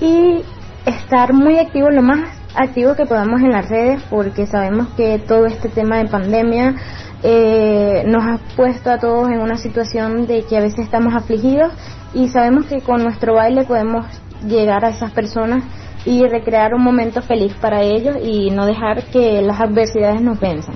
y 0.01 0.43
estar 0.85 1.33
muy 1.33 1.57
activos, 1.57 1.95
lo 1.95 2.03
más 2.03 2.38
activos 2.55 2.95
que 2.97 3.05
podamos 3.05 3.41
en 3.41 3.51
las 3.51 3.69
redes, 3.69 4.01
porque 4.09 4.45
sabemos 4.45 4.87
que 4.95 5.19
todo 5.19 5.45
este 5.45 5.69
tema 5.69 5.97
de 5.97 6.05
pandemia 6.05 6.75
eh, 7.23 8.03
nos 8.07 8.23
ha 8.23 8.39
puesto 8.55 8.89
a 8.89 8.97
todos 8.97 9.29
en 9.29 9.41
una 9.41 9.57
situación 9.57 10.25
de 10.25 10.43
que 10.43 10.57
a 10.57 10.61
veces 10.61 10.79
estamos 10.79 11.13
afligidos 11.13 11.71
y 12.13 12.29
sabemos 12.29 12.65
que 12.65 12.81
con 12.81 13.03
nuestro 13.03 13.33
baile 13.33 13.65
podemos 13.65 14.05
llegar 14.47 14.85
a 14.85 14.89
esas 14.89 15.11
personas 15.11 15.63
y 16.05 16.25
recrear 16.25 16.73
un 16.73 16.81
momento 16.81 17.21
feliz 17.21 17.53
para 17.55 17.81
ellos 17.81 18.17
y 18.23 18.51
no 18.51 18.65
dejar 18.65 19.03
que 19.05 19.41
las 19.41 19.59
adversidades 19.59 20.21
nos 20.21 20.39
venzan. 20.39 20.75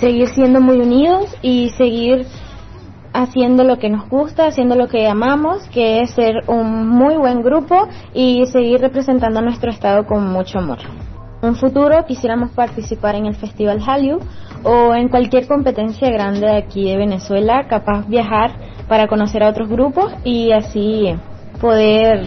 Seguir 0.00 0.28
siendo 0.28 0.60
muy 0.60 0.78
unidos 0.78 1.34
y 1.42 1.70
seguir 1.70 2.26
haciendo 3.16 3.64
lo 3.64 3.78
que 3.78 3.88
nos 3.88 4.08
gusta, 4.08 4.46
haciendo 4.46 4.74
lo 4.74 4.88
que 4.88 5.08
amamos, 5.08 5.66
que 5.68 6.02
es 6.02 6.10
ser 6.10 6.34
un 6.48 6.88
muy 6.88 7.16
buen 7.16 7.42
grupo 7.42 7.88
y 8.12 8.44
seguir 8.46 8.80
representando 8.80 9.38
a 9.38 9.42
nuestro 9.42 9.70
estado 9.70 10.06
con 10.06 10.28
mucho 10.28 10.58
amor. 10.58 10.78
En 11.42 11.50
un 11.50 11.56
futuro 11.56 12.04
quisiéramos 12.06 12.50
participar 12.50 13.14
en 13.14 13.26
el 13.26 13.34
Festival 13.34 13.80
Hallyu 13.80 14.18
o 14.64 14.94
en 14.94 15.08
cualquier 15.08 15.46
competencia 15.46 16.10
grande 16.10 16.40
de 16.40 16.56
aquí 16.56 16.90
de 16.90 16.96
Venezuela, 16.96 17.66
capaz 17.68 18.06
viajar 18.06 18.50
para 18.88 19.08
conocer 19.08 19.42
a 19.42 19.48
otros 19.48 19.68
grupos 19.68 20.12
y 20.24 20.52
así 20.52 21.14
poder 21.60 22.26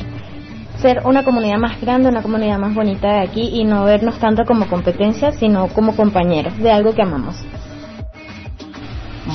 ser 0.81 1.01
una 1.05 1.23
comunidad 1.23 1.57
más 1.57 1.79
grande, 1.81 2.09
una 2.09 2.21
comunidad 2.21 2.57
más 2.57 2.73
bonita 2.73 3.13
de 3.13 3.19
aquí 3.19 3.49
y 3.53 3.63
no 3.63 3.83
vernos 3.83 4.17
tanto 4.19 4.43
como 4.45 4.67
competencia, 4.67 5.31
sino 5.33 5.67
como 5.67 5.95
compañeros 5.95 6.57
de 6.57 6.71
algo 6.71 6.93
que 6.93 7.01
amamos. 7.01 7.35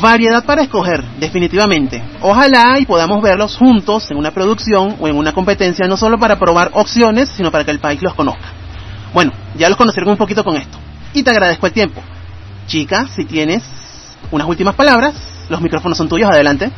Variedad 0.04 0.44
para 0.44 0.60
escoger, 0.60 1.02
definitivamente. 1.18 2.04
Ojalá 2.20 2.78
y 2.78 2.84
podamos 2.84 3.22
verlos 3.22 3.56
juntos 3.56 4.10
en 4.10 4.18
una 4.18 4.32
producción 4.32 4.96
o 5.00 5.08
en 5.08 5.16
una 5.16 5.32
competencia, 5.32 5.88
no 5.88 5.96
solo 5.96 6.18
para 6.18 6.38
probar 6.38 6.72
opciones, 6.74 7.30
sino 7.30 7.50
para 7.50 7.64
que 7.64 7.70
el 7.70 7.78
país 7.78 8.02
los 8.02 8.12
conozca. 8.12 8.44
Bueno, 9.14 9.32
ya 9.56 9.70
los 9.70 9.78
conoceré 9.78 10.06
un 10.10 10.18
poquito 10.18 10.44
con 10.44 10.56
esto. 10.56 10.76
Y 11.14 11.22
te 11.22 11.30
agradezco 11.30 11.66
el 11.66 11.72
tiempo. 11.72 12.02
Chica, 12.66 13.06
si 13.16 13.24
tienes 13.24 13.62
unas 14.30 14.46
últimas 14.46 14.74
palabras, 14.74 15.14
los 15.48 15.62
micrófonos 15.62 15.96
son 15.96 16.10
tuyos, 16.10 16.28
adelante. 16.30 16.70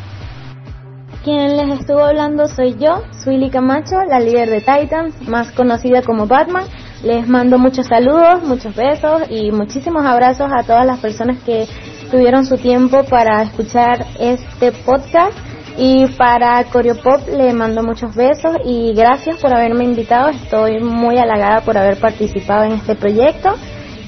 Quien 1.24 1.56
les 1.56 1.80
estuvo 1.80 2.04
hablando 2.04 2.46
soy 2.46 2.76
yo, 2.78 3.02
Suili 3.24 3.50
Camacho, 3.50 3.96
la 4.08 4.20
líder 4.20 4.50
de 4.50 4.60
Titans, 4.60 5.28
más 5.28 5.50
conocida 5.50 6.00
como 6.02 6.28
Batman. 6.28 6.62
Les 7.02 7.26
mando 7.26 7.58
muchos 7.58 7.86
saludos, 7.86 8.44
muchos 8.44 8.72
besos 8.76 9.22
y 9.28 9.50
muchísimos 9.50 10.06
abrazos 10.06 10.48
a 10.56 10.62
todas 10.62 10.86
las 10.86 11.00
personas 11.00 11.38
que 11.44 11.66
tuvieron 12.10 12.44
su 12.44 12.56
tiempo 12.56 13.04
para 13.04 13.42
escuchar 13.42 14.06
este 14.18 14.72
podcast. 14.72 15.36
Y 15.78 16.06
para 16.16 16.64
Coreopop 16.64 17.28
le 17.28 17.52
mando 17.52 17.82
muchos 17.82 18.14
besos 18.14 18.56
y 18.64 18.94
gracias 18.94 19.36
por 19.36 19.54
haberme 19.54 19.84
invitado. 19.84 20.30
Estoy 20.30 20.80
muy 20.80 21.18
halagada 21.18 21.60
por 21.60 21.76
haber 21.76 21.98
participado 21.98 22.64
en 22.64 22.72
este 22.72 22.94
proyecto. 22.94 23.54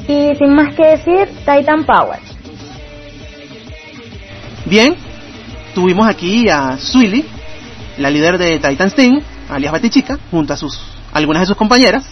Y 0.09 0.35
sin 0.37 0.55
más 0.55 0.75
que 0.75 0.87
decir, 0.87 1.29
Titan 1.41 1.85
Power. 1.85 2.21
Bien, 4.65 4.95
tuvimos 5.75 6.09
aquí 6.09 6.49
a 6.49 6.79
Suili, 6.79 7.25
la 7.99 8.11
líder 8.11 8.39
de 8.39 8.59
Titan 8.59 8.89
Sting, 8.89 9.21
alias 9.51 9.73
Batichica, 9.73 10.19
junto 10.31 10.55
a 10.55 10.57
sus 10.57 10.81
algunas 11.13 11.43
de 11.43 11.47
sus 11.47 11.57
compañeras, 11.57 12.07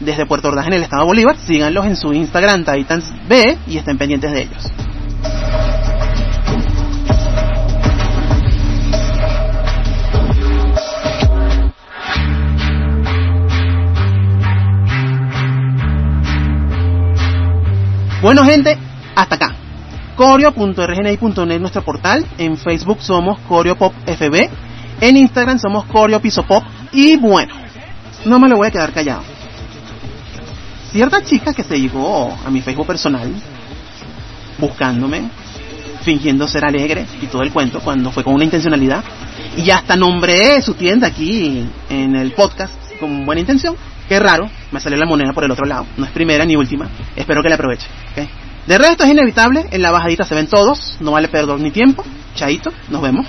desde 0.00 0.26
Puerto 0.26 0.48
Ordaz 0.48 0.66
en 0.66 0.72
el 0.72 0.82
estado 0.82 1.02
de 1.02 1.06
Bolívar. 1.06 1.36
Síganlos 1.36 1.86
en 1.86 1.96
su 1.96 2.12
Instagram 2.12 2.64
Titans 2.64 3.12
B 3.28 3.56
y 3.66 3.78
estén 3.78 3.98
pendientes 3.98 4.32
de 4.32 4.42
ellos. 4.42 4.72
Bueno 18.26 18.44
gente, 18.44 18.76
hasta 19.14 19.36
acá. 19.36 19.54
Coreo.rgni.net 20.16 21.60
nuestro 21.60 21.84
portal. 21.84 22.26
En 22.38 22.56
Facebook 22.56 23.00
somos 23.00 23.38
CoreoPopFB. 23.42 24.48
En 25.00 25.16
Instagram 25.16 25.60
somos 25.60 25.84
CoreoPisopop. 25.84 26.64
Y 26.90 27.14
bueno, 27.18 27.54
no 28.24 28.40
me 28.40 28.48
lo 28.48 28.56
voy 28.56 28.66
a 28.66 28.72
quedar 28.72 28.92
callado. 28.92 29.22
Cierta 30.90 31.22
chica 31.22 31.54
que 31.54 31.62
se 31.62 31.78
llegó 31.78 32.36
a 32.44 32.50
mi 32.50 32.62
Facebook 32.62 32.88
personal, 32.88 33.32
buscándome, 34.58 35.30
fingiendo 36.02 36.48
ser 36.48 36.64
alegre 36.64 37.06
y 37.22 37.26
todo 37.26 37.42
el 37.42 37.52
cuento, 37.52 37.78
cuando 37.78 38.10
fue 38.10 38.24
con 38.24 38.34
una 38.34 38.42
intencionalidad. 38.42 39.04
Y 39.56 39.70
hasta 39.70 39.94
nombré 39.94 40.60
su 40.62 40.74
tienda 40.74 41.06
aquí 41.06 41.64
en 41.88 42.16
el 42.16 42.32
podcast 42.32 42.74
con 42.98 43.24
buena 43.24 43.42
intención. 43.42 43.76
Qué 44.08 44.20
raro, 44.20 44.48
me 44.70 44.80
salió 44.80 44.98
la 44.98 45.06
moneda 45.06 45.32
por 45.32 45.44
el 45.44 45.50
otro 45.50 45.66
lado. 45.66 45.86
No 45.96 46.04
es 46.04 46.12
primera 46.12 46.44
ni 46.44 46.56
última. 46.56 46.88
Espero 47.16 47.42
que 47.42 47.48
la 47.48 47.56
aproveche. 47.56 47.86
De 48.66 48.78
resto 48.78 49.04
es 49.04 49.10
inevitable, 49.10 49.66
en 49.70 49.82
la 49.82 49.92
bajadita 49.92 50.24
se 50.24 50.34
ven 50.34 50.48
todos, 50.48 50.96
no 51.00 51.12
vale 51.12 51.28
perder 51.28 51.58
ni 51.60 51.70
tiempo. 51.70 52.04
Chaito, 52.34 52.72
nos 52.88 53.00
vemos. 53.00 53.26